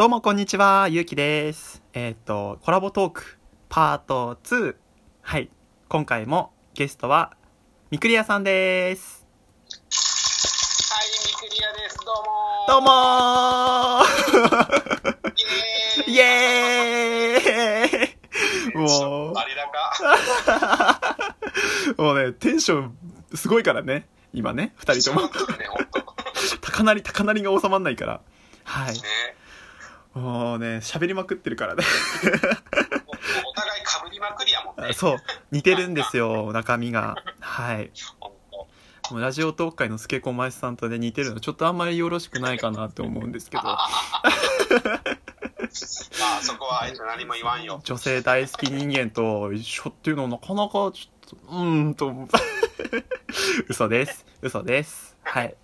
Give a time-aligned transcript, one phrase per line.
[0.00, 1.82] どうもこんにちは、ゆうきです。
[1.92, 4.74] えっ、と、コラボトークパート2。
[5.20, 5.50] はい。
[5.90, 7.36] 今回もゲストは、
[7.90, 9.26] みくりやさんです。
[9.68, 11.08] はい、
[11.44, 11.98] ミクリアです。
[11.98, 19.68] どうもどうもーイイエーイもうありだ
[20.96, 21.26] か。
[22.02, 22.96] もうね、テンション
[23.34, 24.08] すごいからね。
[24.32, 25.28] 今ね、二人とも。
[26.62, 28.22] 高鳴り、高鳴りが収まんないから。
[28.64, 28.94] はい。
[28.94, 29.02] ね。
[30.14, 31.84] もうね、喋りまくってるからね。
[32.24, 34.92] お互い被りまくりやもんね。
[34.92, 35.16] そう。
[35.52, 37.16] 似てるんですよ、中身が。
[37.40, 37.90] はい。
[39.10, 43.62] もうラジオトーク界のスケコマイスさんとね、似てるの、ちょっとあんまりよろしくないかなって思うんですけど。
[43.62, 44.28] まあ、
[46.42, 47.80] そこは何も言わんよ。
[47.84, 50.92] 女性大好き人間と一緒っていうのはなかなかちょっ
[51.28, 52.12] と、うーんと。
[53.68, 54.26] 嘘です。
[54.42, 55.16] 嘘です。
[55.22, 55.54] はい。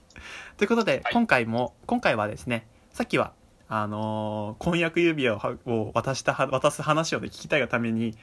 [0.56, 3.32] ということで、はい今回も、今回はですね、さっきは、
[3.68, 8.16] あのー婚約指輪を渡したは、渡す話をね、聞きたいがために、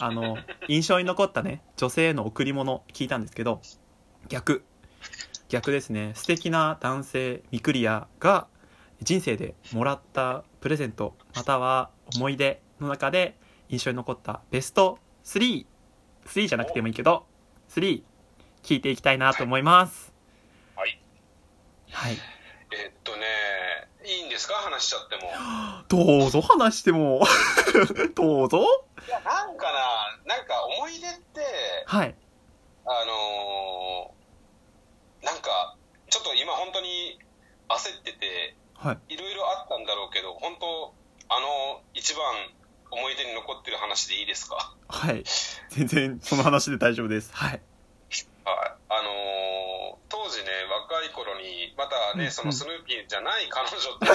[0.00, 3.60] あの、 印象に残ったね、女性への贈り物聞いたんですけど、
[4.28, 4.64] 逆。
[5.48, 6.12] 逆ですね。
[6.14, 8.46] 素敵な男性、ミクリアが、
[9.00, 13.36] 人生でもらったプレゼント、または思い出の中で
[13.68, 15.66] 印象に残ったベスト3、
[16.26, 17.26] 3じゃなくてもいいけど、
[17.68, 18.02] 3、
[18.62, 20.12] 聞いていきたいなと思います。
[20.74, 21.00] はい。
[21.90, 22.37] はい。
[24.38, 24.54] ですか？
[24.54, 25.32] 話しちゃっても。
[26.22, 27.20] どうぞ話しても。
[28.14, 28.84] どうぞ。
[29.06, 29.72] いや、なんか
[30.26, 31.40] な、なんか思い出って、
[31.86, 32.14] はい。
[32.86, 35.76] あのー、なんか、
[36.08, 37.18] ちょっと今本当に
[37.68, 39.14] 焦ってて、はい。
[39.14, 40.94] いろいろあったんだろうけど、本当、
[41.28, 42.22] あの、一番
[42.90, 44.72] 思い出に残ってる話でいいですか？
[44.88, 45.24] はい。
[45.70, 47.34] 全然その話で大丈夫です。
[47.34, 47.50] はい。
[47.50, 47.62] はい。
[48.88, 54.06] あのー当時ね、若い頃に、またね、うんそのスヌーピーじゃない彼女って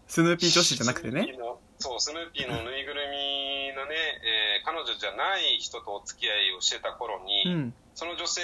[0.08, 1.34] スヌーピー女子じゃなくてね。
[1.78, 3.94] そう、スヌーピーのぬいぐるみのね、
[4.24, 7.74] えー彼女じゃない人とお付き合いをしてた頃に、うん。
[7.94, 8.42] その女性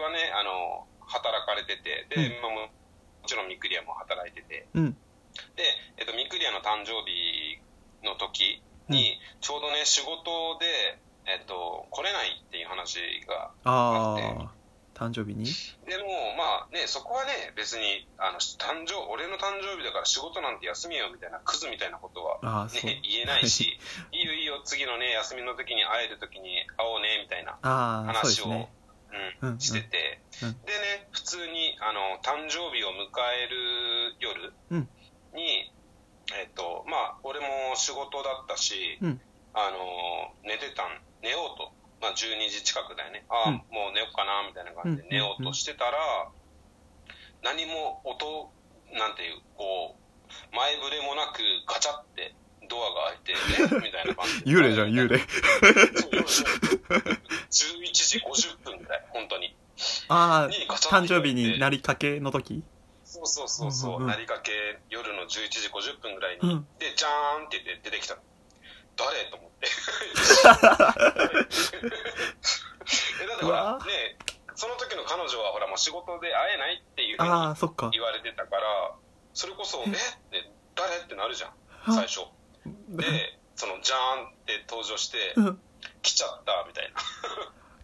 [0.00, 2.56] はね、あの、働かれてて、で、うんまあも
[3.22, 4.92] もちろんミクリアも働いてて、うん。
[4.92, 4.98] で、
[5.98, 7.60] えっと、ミクリアの誕生日
[8.02, 12.98] の時に、ちょうどね、仕事で、えっと、来れないっていう話
[13.28, 14.16] があ
[14.48, 14.61] あ。
[15.02, 15.44] 誕生日に？
[15.86, 22.68] でも、まあね、そこはね、別に、あの、誕生、俺の誕生日だから仕事なんて休みよみたいな、クズみたいなことは。
[22.72, 23.78] ね、言えないし、
[24.12, 28.72] いいよいいよ、次のね、休みの時に会える時に会おうね、みたいな話を、すね。
[29.42, 34.88] ううんん、してて、うんでね、普通に、あの、誕生日を迎える夜うん
[35.34, 35.70] に、
[36.34, 39.20] えっと、まあ、俺も仕事だったし、うん
[39.54, 41.72] あの、寝てたん、寝ようと。
[42.02, 43.24] まあ、12時近くだよね。
[43.30, 46.28] ああ、うんもう寝ようかな、みたいな感じでうん寝ようとしてたら、
[47.42, 48.50] 何も音、
[48.92, 52.34] なんていう、こう、前触れもなくガチャって
[52.68, 53.86] ドアが開いて、 え？
[53.86, 54.50] みたいな感じで。
[54.50, 55.18] 幽霊じゃん、幽霊。
[55.18, 59.54] そう11時50分ぐらい、本当に。
[60.08, 62.64] ああ、誕生日になりかけの時？
[63.04, 68.22] そうそうそうそう、うんうんうんなりかけ夜の11時50分ぐらいに、うんで、じゃーんって言って出てきたの。
[68.96, 69.30] 誰？
[69.30, 69.68] と思って。
[73.22, 74.16] え、だってほらね、
[74.54, 77.30] その時の彼女はほらもう仕事で会えないっていうふうに。
[77.92, 78.94] 言われてたから、
[79.34, 79.90] それこそ、え？
[79.90, 80.96] って誰？
[80.98, 81.50] ってなるじゃん、
[81.86, 82.26] あ最初。
[82.88, 83.04] で、
[83.56, 85.60] その、じゃーんって登場して、うん
[86.02, 87.00] 来ちゃった、みたいな。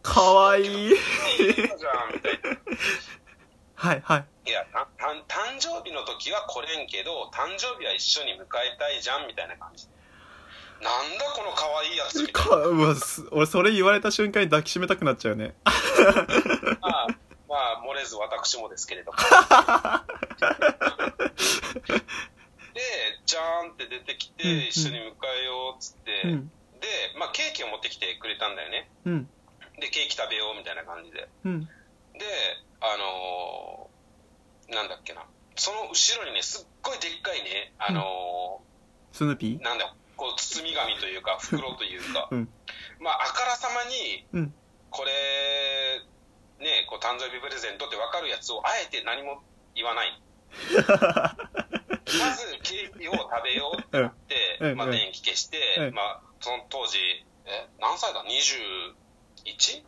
[0.03, 0.67] かわいい。
[0.67, 1.65] いいじゃ
[2.07, 2.59] ん、みたいな。
[3.75, 4.25] はい、はい。
[4.51, 9.87] いや、たた誕生日の時は来れんけど、誕生日は一緒に迎えたいじゃんみたいな感じ。
[10.81, 15.55] なんだこの可愛いやつみたいかうわす俺、それ言われた瞬間に抱きしめたくなっちゃうね。
[15.65, 15.73] な。
[16.81, 17.07] まあ、
[17.49, 19.19] まあ、漏れず私もですけれども。
[22.75, 22.81] で、
[23.27, 25.01] じゃーんって出てきて、うん一緒に迎
[25.43, 26.49] えようっつって、うん。
[26.81, 26.87] で、
[27.19, 28.89] まあ、ケーキを持ってきてくれたんだよね。
[29.05, 29.29] うん。
[29.81, 31.29] で、ケーキ食べようみたいな感じで。
[31.45, 31.61] うん。
[31.65, 31.71] で、
[32.81, 35.25] あのーなんだっけな。
[35.57, 38.61] その後ろにね、すっごいでっかいね、あの
[39.13, 39.59] スヌーピー？
[39.59, 42.49] ーなんだこう、包み紙というか、袋というか、うん。
[42.99, 44.55] まあ、あからさまに、うん。
[44.91, 45.13] これ、
[46.59, 49.41] ね、こう、誕生日プレゼントって分かるやつを、あえて何も
[49.77, 50.21] 言わない。
[52.19, 56.99] まず、ケーキを食べようってなって、まあ、電気消して、うんまあ、その当時、
[57.47, 59.85] え、何歳だ ?21?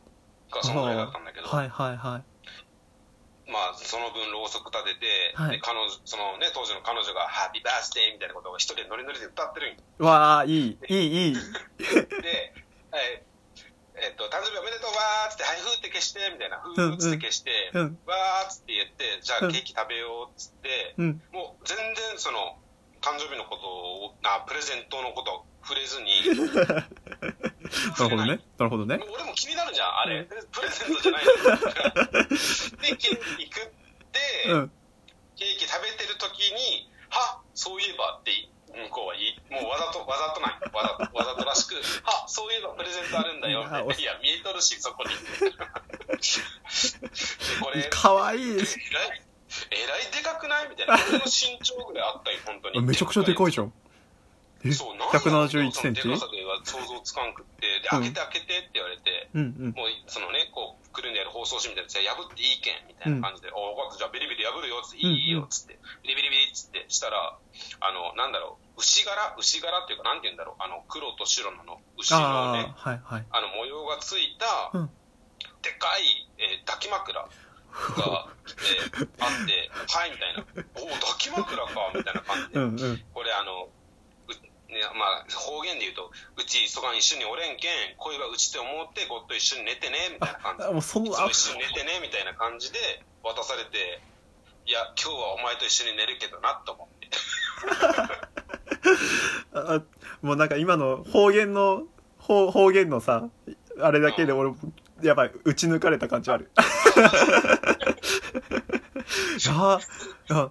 [0.49, 2.30] か、そのぐらいだったんだけど、はい、はい、はい。
[3.50, 11.35] まあ、その分ろうそく立てて、はいで彼女、そのね、当時の彼女が、ハッピーバースデーみたいなことを一人でノリノリで歌ってるんよわあ、いい、いい、いい。
[11.35, 12.55] で、
[12.94, 13.26] え
[14.00, 17.99] えっと、誕生日おめでとうわーっつって、はい、ふーって消して、みたいな、ふーっつって消して、うん。
[18.06, 21.23] わーっつって言って、じゃあうんケーキ食べようっつって、うん。
[21.32, 22.56] もう全然その、
[23.00, 26.12] 誕生日のことを、な、プレゼントのこと触れずに、
[27.99, 28.40] なるほどね。
[28.58, 28.99] なるほどね。
[29.00, 30.25] 俺も気になるじゃん、あれ。
[30.25, 33.69] プレゼントじゃないので、ケーキ食っ
[34.11, 34.70] て、うん。
[35.37, 38.32] ケーキ食べてる時に、はそういえばって
[38.70, 40.61] 向こうは言い、もうわざと、わざとない。
[40.72, 41.75] わざと、わざとらしく、
[42.05, 43.62] はそういえばプレゼントあるんだよ。
[43.62, 45.11] いや、見えとるし、そこに。
[47.62, 48.43] これ、かわいい。
[48.52, 48.67] えらい、
[49.70, 50.69] えらいでかくない？
[50.70, 50.94] みたいな。
[50.94, 52.81] 俺の身長ぐらいあったよ、本当に。
[52.82, 53.72] めちゃくちゃでかいじゃん。
[54.64, 54.72] え？
[54.72, 56.02] そう、なんだろう171センチ？
[56.64, 59.72] 想像つかんくって、で、うん開けて開けてって言われて、うんうん。
[59.72, 67.38] もう、そのね、こう、くるんでやる包装紙みたいなやつ破っていいけん、みたいな感じで、お分かった、じゃあビリビリ破るよ、つって、いいよ、つって、ビリビリビリっつって、したら、
[67.80, 73.26] あの、なんだろう、牛柄牛柄っていうか、なんて言うんだろう、あの、黒と白のあの、牛のあね、あ、はいはい。
[73.30, 74.90] あの、模様がついた、うん
[75.62, 77.28] でかい、えー抱き枕が、
[78.00, 80.44] えーあって、はい、みたいな。
[80.76, 82.60] おお、抱き枕か、みたいな感じで。
[82.60, 83.04] うんうん。
[83.12, 83.68] これあの、う
[84.70, 90.64] ね、まあ、方言で言うと、うち、そがん一緒におれんけん、恋はうちって思って、ごっと一緒に寝てね、みたいな感じ。
[90.64, 92.78] あ、もうそんな、も一緒に寝てね、みたいな感じで
[93.22, 94.00] 渡されて、
[94.67, 97.08] いや、今日はお前と一緒に寝るけどな、と思って。
[99.52, 99.82] あ
[100.22, 101.84] もうなんか今の方言の
[102.19, 103.28] 方方言のさ
[103.81, 104.52] あれだけで俺
[105.02, 106.50] やばい打ち抜かれた感じある。
[109.49, 109.81] あ
[110.28, 110.50] な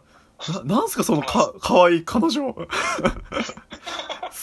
[0.64, 2.56] なんすかそのかかわいい彼女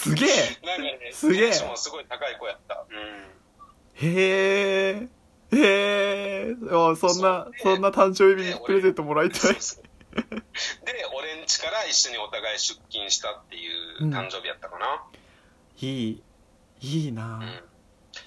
[0.07, 0.29] すげえ。
[0.65, 1.51] なんかね、すげえ。
[1.51, 2.85] テンションもすごい高い子やった。
[2.89, 3.37] うん。
[3.95, 4.11] へ
[4.91, 5.09] え
[5.53, 9.55] へえあそんなそんな誕生日プレゼントもらいたい。
[9.55, 9.61] で、
[11.15, 13.69] 俺ん家から一緒にお互い出勤したってい
[14.01, 15.03] う誕生日やったかな。
[15.81, 16.23] いい
[16.81, 17.39] いいな。
[17.39, 17.63] うん。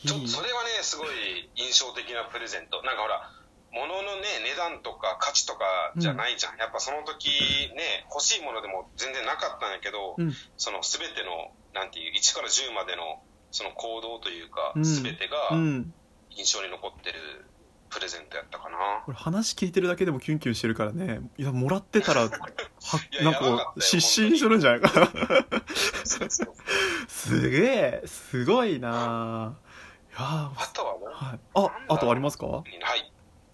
[0.07, 2.81] ちょっとそれはね、すごい印象的なプレゼント。
[2.83, 3.31] なんかほら、
[3.71, 6.57] 物のね、値段とか価値とかじゃないじゃん。
[6.57, 7.29] やっぱその時
[7.75, 10.33] ね、欲しいものでも全然なかったんやけど、うん。
[10.57, 13.21] その全ての、なんていう、1から10までの
[13.51, 14.83] その行動というかう、ん。
[14.83, 15.93] 全てがうん。
[16.31, 17.19] 印象に残ってる
[17.89, 18.77] プレゼントやったかな。
[19.05, 21.21] これ話聞いてるだけでもキュンキュンしてるからね。
[21.37, 22.29] いやもらってたら は
[23.11, 24.81] やなんか失神するんじゃない？
[24.81, 25.07] かな
[27.07, 29.57] すげえすごいな。
[30.09, 31.39] いやーあとはもう、はい。
[31.55, 32.45] ああとありますか？
[32.47, 32.63] は
[32.95, 33.11] い。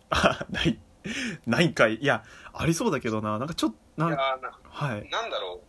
[0.09, 0.79] あ ない。
[1.45, 1.95] ないんかい。
[1.95, 2.23] いや
[2.53, 3.37] ありそうだけどな。
[3.39, 5.09] なんかちょっとなんはい。
[5.09, 5.61] なんだろ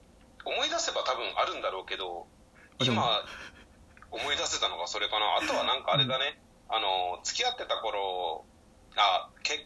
[0.44, 2.26] う、思い出せば多分あるんだろうけど、
[2.80, 3.02] 今、
[4.10, 5.36] 思い出せたのがそれかな。
[5.36, 8.46] あとはなんかあれだね、あの、付き合ってた頃、
[8.96, 9.60] あ、結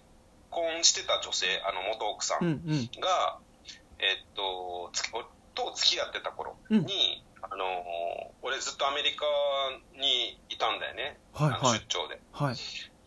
[0.51, 2.91] 婚してた女性、あの、元奥さうんんうん。
[3.01, 3.39] が、
[3.99, 4.93] えっと、
[5.55, 6.85] と付き合ってた頃うん。
[6.87, 7.65] に、あの、
[8.43, 9.25] 俺ずっとアメリカ
[9.99, 11.19] にいたんだよね。
[11.33, 11.81] はいはい。
[11.81, 12.21] 出張で。
[12.33, 12.55] はい。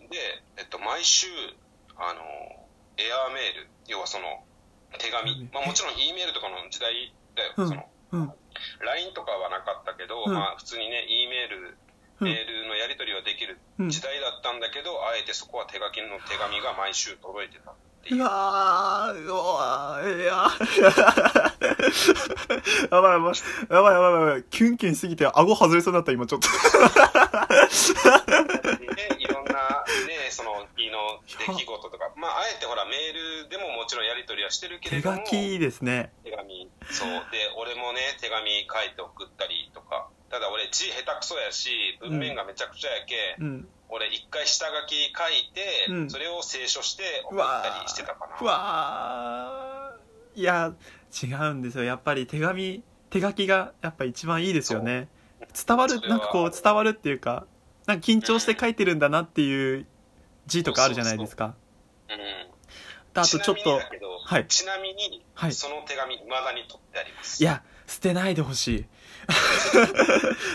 [0.09, 0.17] で、
[0.57, 1.27] えっと、毎週、
[1.95, 2.21] あの、
[2.97, 4.25] エアーメール、要はその、
[4.99, 7.67] 手紙、まあもちろん E メールとかの時代だよ、うん。
[7.69, 8.31] その、うん。
[8.85, 10.33] LINE とかはなかったけど、うん。
[10.33, 11.77] まあ普通にね、E メール、
[12.21, 12.27] うん。
[12.27, 13.89] メールのやり取りはできるうん。
[13.89, 17.73] 時代だったんだけど、あえてそこは手書きの手紙が毎週届いてたっ
[18.03, 18.21] ていう。
[18.21, 18.23] う。
[18.23, 20.45] わーうわーいや。
[22.91, 23.33] やばいやばい。
[23.69, 24.43] やばいやばいやばい。
[24.49, 26.47] キュンキュンしすぎて顎外れそうになった今ちょっと。
[28.77, 33.13] で、いろんな、ね、その日の出来事とか、まああえてほら、メー
[33.43, 36.11] ルでももちろんやり取りはしてるけれ手ども、書きですね。
[36.23, 37.09] 手紙そう。
[37.31, 40.09] で俺もね手紙書いて送ったりとか。
[40.29, 41.69] ただ俺字下手くそやし
[42.01, 43.67] 文面がめちゃくちゃやけ、うん。
[43.89, 46.09] 俺一回下書き書いて、うん。
[46.09, 48.37] それを清書して送ったりしてたかな。
[48.41, 50.39] うわー。
[50.39, 50.73] いや
[51.23, 51.83] 違うんですよ。
[51.83, 55.07] やっぱり手紙手書きがやっぱ一番いいですよね。
[55.67, 57.45] 伝わるなんかこう伝わるっていうか
[57.85, 59.85] なんか緊張して書いてるんだなっていう
[60.47, 61.45] 字とかあるじゃないですか。
[61.45, 61.53] うん
[62.15, 62.42] あと
[63.13, 63.79] ちょっちなみにと
[64.25, 64.47] はい。
[64.47, 65.53] ちなみに、はい。
[65.53, 67.43] その手紙未だに取ってあります。
[67.43, 68.85] いや捨てないでほしい。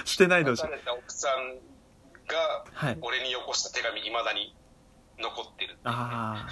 [0.05, 0.63] 捨てないでほしい。
[0.63, 1.59] 別れた奥さん
[2.27, 2.99] がはい。
[3.01, 4.55] 俺によこした手紙未だに
[5.19, 6.51] 残ってるああ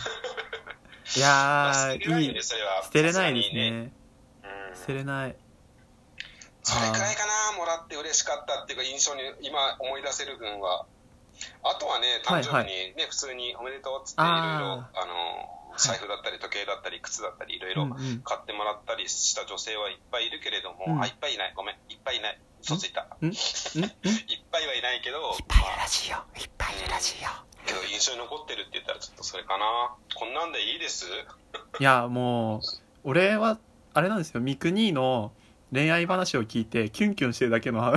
[1.17, 2.29] いやーいい。
[2.29, 2.83] んでそれは。
[2.85, 3.93] 捨てれないですね。
[4.45, 4.77] うん。
[4.77, 5.37] 捨てれない。
[6.63, 7.23] それくらいか
[7.53, 10.87] な、もらって嬉しかったっていうか、印象に今思い出せる分は。
[11.63, 17.87] あとはね、誕生日にね、普通におめでとうっつって、いろいろ、ああの、財布だったり、時計だったり、靴だったり、いろいろ
[18.25, 21.03] 買ってもらったりした女性はいっぱいいるけれども、うん。
[21.03, 23.07] あ、いっぱいいない、ごめん、いっぱいいない、嘘ついた。
[23.23, 23.33] いっ
[24.51, 27.31] ぱいはいないけど、ぱいいるらしいよいっぱいいるらしいよ
[27.67, 29.95] けど印象に残ってるって言ったらちょっとそれかな。
[30.15, 31.05] こんなんでいいです？
[31.81, 32.61] いやもう
[33.05, 33.59] 俺は
[33.93, 34.41] あれなんですよ。
[34.41, 35.33] 三国の
[35.73, 37.93] 恋愛話を聞いてキュンキュンしてるだけの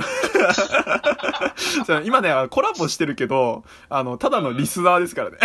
[2.04, 5.38] 今ねコラボしてるけどあのただのリスナーですからね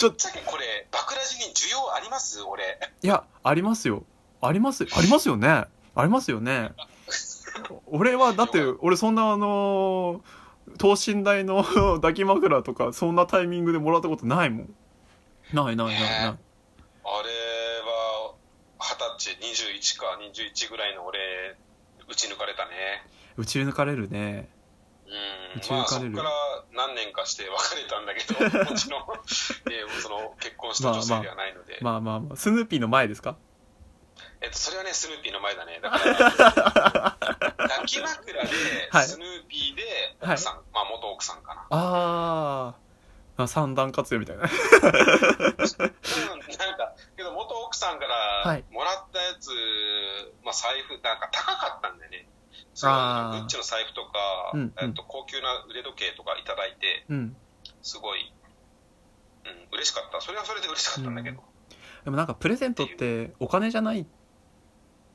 [0.00, 2.42] ぶっちゃけこれ、バクラジに需要あります？
[2.42, 2.78] 俺。
[3.02, 4.04] いやありますよ。
[4.40, 5.48] ありますありますよね。
[5.48, 5.68] あ
[6.04, 6.72] りますよね。
[7.86, 10.22] 俺はだって俺そんなあの
[10.78, 11.64] 等身大の
[12.02, 14.74] 抱き枕とかそんなタイミングでもらったことないもん。
[15.52, 15.98] ないないないない。
[15.98, 16.36] あれ
[17.04, 18.34] は
[18.78, 21.18] 二十歳21か21ぐらいの俺
[22.08, 23.06] 打ち抜かれたね。
[23.36, 24.48] 打ち抜かれるね
[25.06, 25.12] うん。
[25.76, 26.30] まあそこから
[26.72, 28.34] 何年かして別れたんだけど
[28.70, 29.02] もちろん、
[29.72, 33.36] えーその結婚した女性ではないので、まあまあまあスヌーピーの前ですか？
[34.40, 35.80] えっと、それはねスヌーピーの前だね。
[35.80, 37.16] だから
[37.56, 38.50] 抱き枕で
[38.90, 39.06] はい。
[39.06, 41.66] スヌーピーで奥さん、まあ元奥さんかな。
[41.70, 43.42] あー。
[43.42, 44.44] あ三段活用みたいな。
[44.44, 44.56] うんな
[46.72, 48.14] んか、けど元奥さんから
[48.50, 48.64] はい。
[48.70, 49.50] もらったやつ、
[50.42, 52.26] まあ財布、なんか高かったんだよね。
[52.76, 54.10] そあーのグッチの財布とか、
[54.52, 57.36] うんうんえっと、高級な腕時計とかいただいて、うん
[57.82, 58.20] すごい、
[59.46, 60.20] うん、嬉しかった。
[60.20, 61.40] それはそれで嬉しかったんだけど。
[62.04, 64.06] でもなんかプレゼントってお金じゃない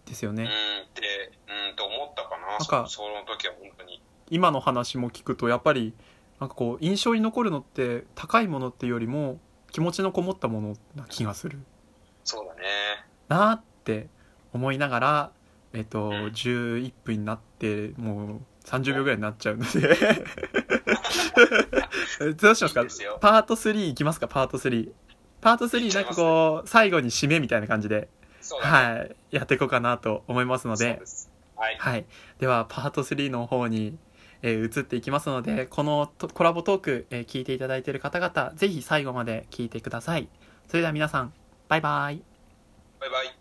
[0.06, 0.48] ですようん、ねっ
[0.94, 1.32] て、
[1.70, 2.48] うん、と思ったかな。
[2.48, 4.02] なんかそその時は本当に。
[4.30, 5.94] 今の話も聞くとやっぱり
[6.40, 9.40] なんかこう印象に残るのって高いものっていうよりも
[9.72, 11.60] 気持ちのこもったものな気がする
[12.24, 12.62] そうだね。
[13.28, 14.08] なーって
[14.54, 15.32] 思いながら
[15.74, 19.96] えっとん11分になってもう30秒ぐらいになっちゃうので
[22.36, 22.86] どうしますか？
[23.20, 24.28] パート3いきますか？
[24.28, 24.92] パート3
[25.42, 28.10] パート3なんかこう最後に締めみたいな感じで。
[28.60, 31.02] はいやっていこうかなと思いますので。
[31.56, 31.78] はい。
[31.78, 32.06] はい。
[32.40, 33.98] では、パート3の方に、
[34.42, 40.28] えー移っていきますので、このとコラボトーク、えー聞いていただいている方々、ぜひ最後まで聞いてください。
[40.68, 41.34] それでは皆さん、
[41.70, 42.22] バイバイ。
[43.00, 43.41] バイバイ。